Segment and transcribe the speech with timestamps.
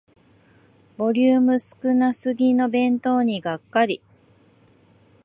[0.97, 4.01] ボリューム少なすぎの弁当にがっかり